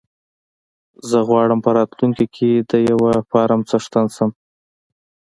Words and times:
زه 1.09 1.17
غواړم 1.27 1.59
په 1.65 1.69
راتلونکي 1.77 2.25
کې 2.35 2.49
د 2.69 2.71
يو 2.89 2.99
فارم 3.31 3.61
څښتن 3.69 4.05
شم. 4.15 4.31